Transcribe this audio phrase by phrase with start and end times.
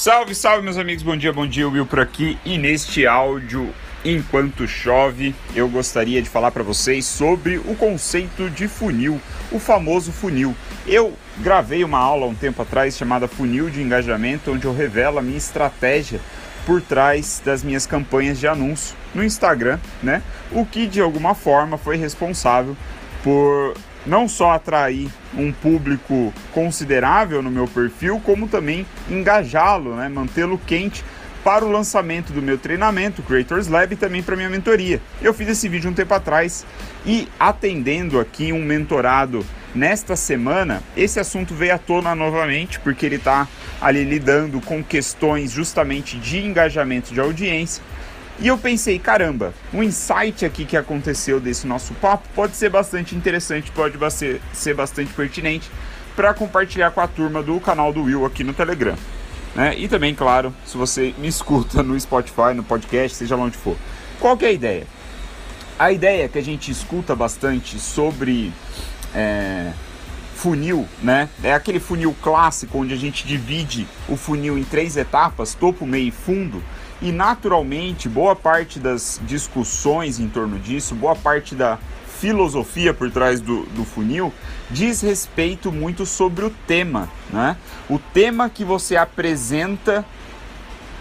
[0.00, 2.38] Salve, salve, meus amigos, bom dia, bom dia, Will por aqui.
[2.42, 3.68] E neste áudio,
[4.02, 9.20] enquanto chove, eu gostaria de falar para vocês sobre o conceito de funil,
[9.52, 10.56] o famoso funil.
[10.86, 15.22] Eu gravei uma aula um tempo atrás chamada Funil de Engajamento, onde eu revelo a
[15.22, 16.18] minha estratégia
[16.64, 20.22] por trás das minhas campanhas de anúncio no Instagram, né?
[20.50, 22.74] O que de alguma forma foi responsável
[23.22, 23.74] por
[24.06, 31.04] não só atrair um público considerável no meu perfil, como também engajá-lo, né, mantê-lo quente
[31.44, 35.00] para o lançamento do meu treinamento, Creators Lab, e também para minha mentoria.
[35.22, 36.66] Eu fiz esse vídeo um tempo atrás
[37.06, 43.16] e atendendo aqui um mentorado nesta semana, esse assunto veio à tona novamente, porque ele
[43.16, 43.48] está
[43.80, 47.82] ali lidando com questões justamente de engajamento de audiência
[48.40, 53.14] e eu pensei, caramba, um insight aqui que aconteceu desse nosso papo pode ser bastante
[53.14, 53.98] interessante, pode
[54.52, 55.70] ser bastante pertinente
[56.16, 58.96] para compartilhar com a turma do canal do Will aqui no Telegram.
[59.54, 59.74] Né?
[59.78, 63.76] E também, claro, se você me escuta no Spotify, no podcast, seja lá onde for.
[64.18, 64.86] Qual que é a ideia?
[65.78, 68.52] A ideia que a gente escuta bastante sobre
[69.14, 69.72] é,
[70.34, 71.28] funil, né?
[71.42, 76.08] É aquele funil clássico onde a gente divide o funil em três etapas, topo, meio
[76.08, 76.62] e fundo.
[77.02, 81.78] E naturalmente, boa parte das discussões em torno disso, boa parte da
[82.20, 84.30] filosofia por trás do, do funil
[84.70, 87.56] diz respeito muito sobre o tema, né?
[87.88, 90.04] O tema que você apresenta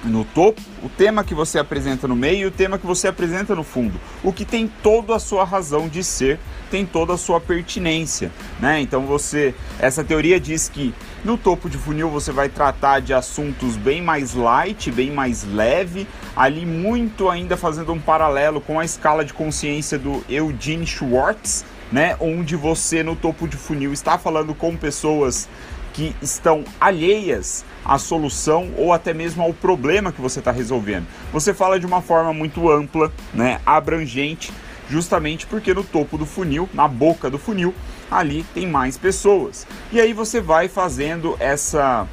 [0.03, 3.53] no topo, o tema que você apresenta no meio e o tema que você apresenta
[3.53, 3.99] no fundo.
[4.23, 6.39] O que tem toda a sua razão de ser,
[6.71, 8.79] tem toda a sua pertinência, né?
[8.79, 13.75] Então você, essa teoria diz que no topo de funil você vai tratar de assuntos
[13.75, 19.25] bem mais light, bem mais leve, ali muito ainda fazendo um paralelo com a escala
[19.25, 22.15] de consciência do Eugene Schwartz, né?
[22.19, 25.49] Onde você no topo de funil está falando com pessoas
[25.93, 31.05] que estão alheias à solução ou até mesmo ao problema que você está resolvendo.
[31.33, 34.53] Você fala de uma forma muito ampla, né, abrangente,
[34.89, 37.73] justamente porque no topo do funil, na boca do funil,
[38.09, 39.67] ali tem mais pessoas.
[39.91, 42.07] E aí você vai fazendo essa,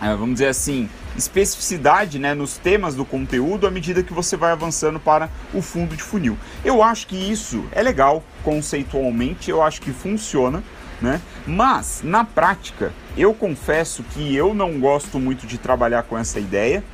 [0.00, 4.52] eh, vamos dizer assim, especificidade né, nos temas do conteúdo à medida que você vai
[4.52, 6.36] avançando para o fundo de funil.
[6.64, 10.62] Eu acho que isso é legal conceitualmente, eu acho que funciona,
[11.00, 11.20] né?
[11.46, 16.84] Mas na prática, eu confesso que eu não gosto muito de trabalhar com essa ideia.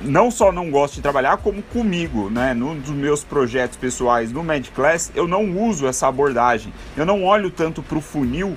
[0.00, 2.52] Não só não gosto de trabalhar, como comigo, né?
[2.52, 6.72] Nos dos meus projetos pessoais no Med Class, eu não uso essa abordagem.
[6.96, 8.56] Eu não olho tanto para o funil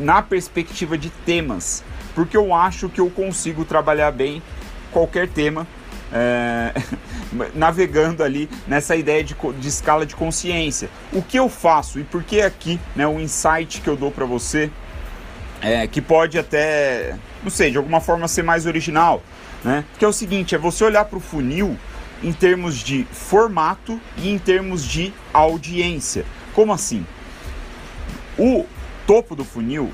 [0.00, 4.42] na perspectiva de temas, porque eu acho que eu consigo trabalhar bem
[4.90, 5.66] qualquer tema
[6.12, 6.72] é,
[7.54, 10.88] navegando ali nessa ideia de, de, escala de consciência.
[11.12, 14.24] O que eu faço e por que aqui, né, o insight que eu dou para
[14.24, 14.70] você,
[15.60, 19.22] é, que pode até, não sei, de alguma forma ser mais original,
[19.64, 19.84] né?
[19.98, 21.76] Que é o seguinte, é você olhar para o funil
[22.22, 26.24] em termos de formato e em termos de audiência.
[26.54, 27.06] Como assim?
[28.38, 28.64] O
[29.06, 29.92] topo do funil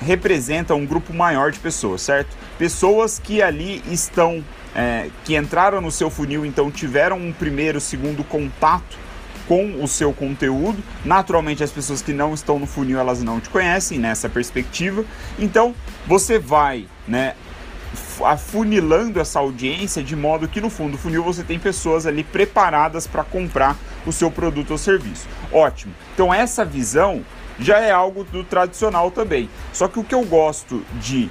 [0.00, 2.36] representa um grupo maior de pessoas, certo?
[2.58, 4.42] Pessoas que ali estão
[4.74, 8.98] é, que entraram no seu funil, então tiveram um primeiro, segundo contato
[9.46, 10.80] com o seu conteúdo.
[11.04, 15.04] Naturalmente, as pessoas que não estão no funil, elas não te conhecem nessa perspectiva.
[15.38, 15.74] Então,
[16.06, 17.34] você vai, né,
[18.24, 23.06] afunilando essa audiência de modo que no fundo do funil você tem pessoas ali preparadas
[23.06, 25.26] para comprar o seu produto ou serviço.
[25.52, 25.94] Ótimo.
[26.14, 27.24] Então, essa visão
[27.58, 29.48] já é algo do tradicional também.
[29.72, 31.30] Só que o que eu gosto de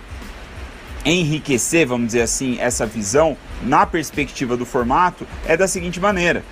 [1.06, 6.44] enriquecer, vamos dizer assim, essa visão na perspectiva do formato é da seguinte maneira.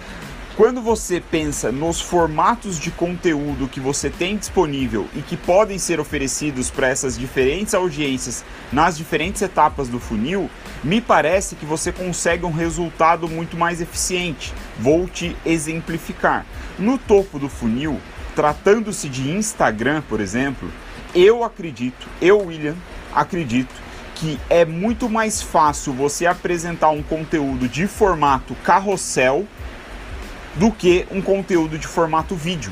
[0.57, 5.99] Quando você pensa nos formatos de conteúdo que você tem disponível e que podem ser
[5.99, 10.49] oferecidos para essas diferentes audiências nas diferentes etapas do funil,
[10.83, 14.51] me parece que você consegue um resultado muito mais eficiente.
[14.79, 16.43] Vou te exemplificar.
[16.79, 18.01] No topo do funil,
[18.35, 20.71] tratando-se de Instagram, por exemplo,
[21.13, 22.75] eu acredito, eu, William,
[23.13, 23.75] acredito
[24.15, 29.45] que é muito mais fácil você apresentar um conteúdo de formato carrossel
[30.59, 32.71] do que um conteúdo de formato vídeo.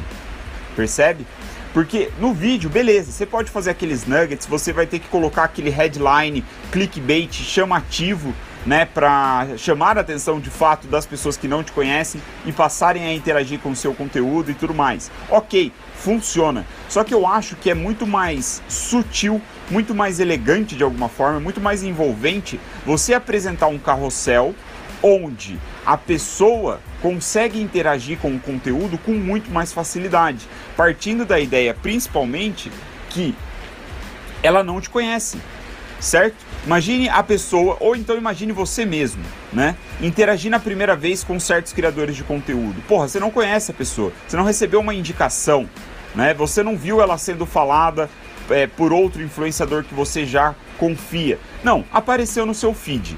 [0.76, 1.26] Percebe?
[1.74, 5.70] Porque no vídeo, beleza, você pode fazer aqueles nuggets, você vai ter que colocar aquele
[5.70, 8.34] headline, clickbait chamativo,
[8.66, 13.06] né, para chamar a atenção de fato das pessoas que não te conhecem e passarem
[13.06, 15.12] a interagir com o seu conteúdo e tudo mais.
[15.30, 16.66] OK, funciona.
[16.90, 21.40] Só que eu acho que é muito mais sutil, muito mais elegante de alguma forma,
[21.40, 24.56] muito mais envolvente você apresentar um carrossel
[25.02, 31.74] onde a pessoa consegue interagir com o conteúdo com muito mais facilidade, partindo da ideia
[31.74, 32.72] principalmente
[33.10, 33.36] que
[34.42, 35.38] ela não te conhece.
[36.00, 36.36] certo?
[36.66, 39.76] Imagine a pessoa, ou então imagine você mesmo, né?
[40.02, 42.82] Interagir na primeira vez com certos criadores de conteúdo.
[42.88, 45.70] Porra, você não conhece a pessoa, você não recebeu uma indicação,
[46.16, 46.34] né?
[46.34, 48.10] Você não viu ela sendo falada
[48.50, 51.40] é, por outro influenciador que você já confia.
[51.64, 53.18] Não, apareceu no seu feed.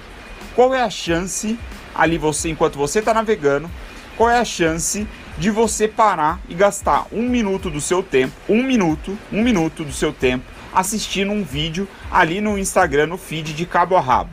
[0.57, 1.56] Qual é a chance
[1.94, 3.69] ali você, enquanto você está navegando,
[4.15, 5.07] qual é a chance
[5.38, 9.94] de você parar e gastar um minuto do seu tempo, um minuto, um minuto do
[9.94, 14.31] seu tempo assistindo um vídeo ali no Instagram, no feed de cabo a rabo.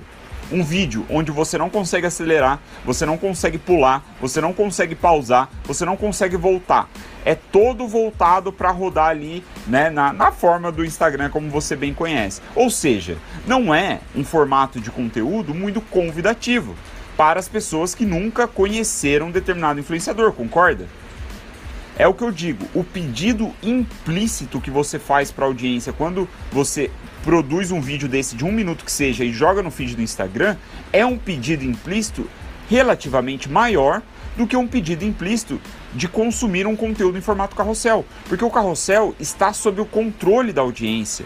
[0.52, 5.48] Um vídeo onde você não consegue acelerar, você não consegue pular, você não consegue pausar,
[5.64, 6.88] você não consegue voltar.
[7.24, 11.94] É todo voltado para rodar ali, né, na, na forma do Instagram, como você bem
[11.94, 12.42] conhece.
[12.54, 16.74] Ou seja, não é um formato de conteúdo muito convidativo
[17.16, 20.86] para as pessoas que nunca conheceram determinado influenciador, concorda?
[21.96, 26.28] É o que eu digo, o pedido implícito que você faz para a audiência quando
[26.50, 26.90] você
[27.22, 30.56] produz um vídeo desse de um minuto que seja e joga no feed do Instagram
[30.92, 32.28] é um pedido implícito
[32.68, 34.02] relativamente maior
[34.36, 35.60] do que um pedido implícito
[35.94, 40.62] de consumir um conteúdo em formato carrossel, porque o carrossel está sob o controle da
[40.62, 41.24] audiência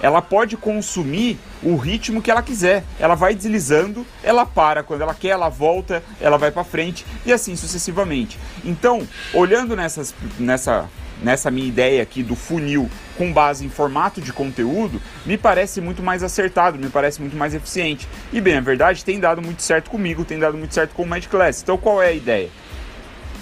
[0.00, 2.84] ela pode consumir o ritmo que ela quiser.
[2.98, 7.32] Ela vai deslizando, ela para quando ela quer, ela volta, ela vai para frente e
[7.32, 8.38] assim sucessivamente.
[8.64, 10.88] Então, olhando nessas, nessa,
[11.22, 16.02] nessa minha ideia aqui do funil com base em formato de conteúdo, me parece muito
[16.02, 18.08] mais acertado, me parece muito mais eficiente.
[18.32, 21.06] E bem, a verdade tem dado muito certo comigo, tem dado muito certo com o
[21.06, 21.62] Mad Class.
[21.62, 22.50] Então, qual é a ideia?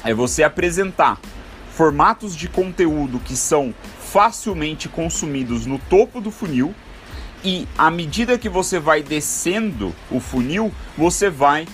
[0.04, 1.18] É você apresentar
[1.74, 6.74] formatos de conteúdo que são facilmente consumidos no topo do funil
[7.44, 11.66] e à medida que você vai descendo o funil, você vai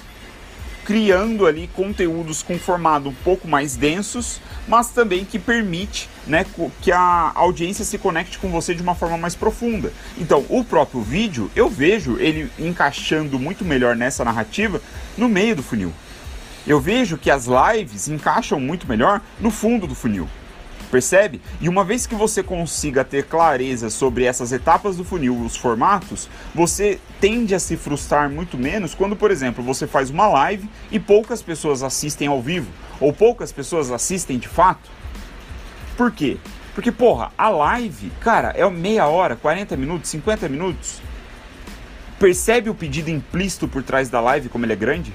[0.84, 6.46] criando ali conteúdos com formato um pouco mais densos, mas também que permite né,
[6.80, 9.92] que a audiência se conecte com você de uma forma mais profunda.
[10.16, 14.80] Então, o próprio vídeo, eu vejo ele encaixando muito melhor nessa narrativa
[15.18, 15.92] no meio do funil.
[16.68, 20.28] Eu vejo que as lives encaixam muito melhor no fundo do funil
[20.88, 21.40] percebe?
[21.60, 26.28] E uma vez que você consiga ter clareza sobre essas etapas do funil, os formatos,
[26.54, 30.98] você tende a se frustrar muito menos quando, por exemplo, você faz uma live e
[30.98, 32.70] poucas pessoas assistem ao vivo,
[33.00, 34.90] ou poucas pessoas assistem de fato.
[35.96, 36.36] Por quê?
[36.74, 41.00] Porque, porra, a live, cara, é meia hora, 40 minutos, 50 minutos.
[42.18, 45.12] Percebe o pedido implícito por trás da live, como ele é grande?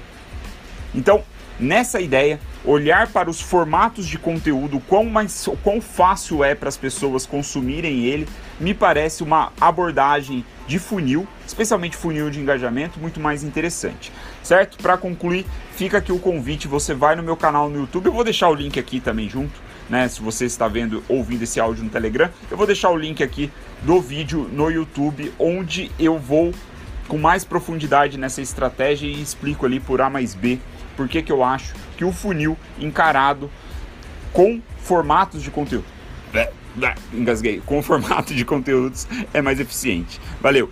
[0.94, 1.24] Então,
[1.58, 6.76] nessa ideia, olhar para os formatos de conteúdo, quão, mais, quão fácil é para as
[6.76, 8.26] pessoas consumirem ele,
[8.58, 14.10] me parece uma abordagem de funil, especialmente funil de engajamento, muito mais interessante.
[14.42, 14.78] Certo?
[14.78, 15.44] Para concluir,
[15.76, 18.54] fica aqui o convite, você vai no meu canal no YouTube, eu vou deixar o
[18.54, 20.08] link aqui também junto, né?
[20.08, 23.50] Se você está vendo, ouvindo esse áudio no Telegram, eu vou deixar o link aqui
[23.82, 26.52] do vídeo no YouTube, onde eu vou
[27.06, 30.58] com mais profundidade nessa estratégia e explico ali por A mais B
[30.96, 33.50] por que, eu acho que o funil encarado
[34.32, 35.86] com formatos de conteúdo.
[37.12, 37.62] Engasguei.
[37.64, 40.20] Com formato de conteúdos é mais eficiente.
[40.40, 40.70] Valeu!